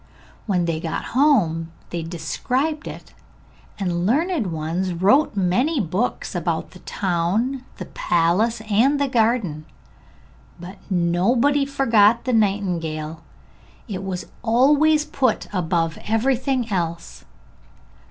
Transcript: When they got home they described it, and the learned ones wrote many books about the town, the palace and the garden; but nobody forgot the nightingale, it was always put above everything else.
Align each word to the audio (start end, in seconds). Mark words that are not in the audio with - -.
When 0.47 0.65
they 0.65 0.79
got 0.79 1.03
home 1.13 1.71
they 1.91 2.01
described 2.01 2.87
it, 2.87 3.13
and 3.77 3.91
the 3.91 3.95
learned 3.95 4.47
ones 4.51 4.93
wrote 4.95 5.35
many 5.35 5.79
books 5.79 6.33
about 6.33 6.71
the 6.71 6.79
town, 6.79 7.63
the 7.77 7.85
palace 7.85 8.61
and 8.61 8.99
the 8.99 9.07
garden; 9.07 9.67
but 10.59 10.77
nobody 10.89 11.67
forgot 11.67 12.25
the 12.25 12.33
nightingale, 12.33 13.21
it 13.87 14.03
was 14.03 14.25
always 14.41 15.05
put 15.05 15.45
above 15.53 15.99
everything 16.05 16.71
else. 16.71 17.23